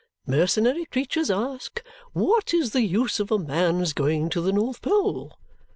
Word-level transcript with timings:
Mercenary 0.25 0.85
creatures 0.85 1.29
ask, 1.29 1.83
'What 2.13 2.55
is 2.55 2.71
the 2.71 2.81
use 2.81 3.19
of 3.19 3.29
a 3.31 3.37
man's 3.37 3.93
going 3.93 4.29
to 4.31 4.41
the 4.41 4.51
North 4.51 4.81
Pole? 4.81 5.37